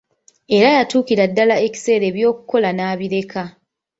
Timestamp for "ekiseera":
1.67-2.05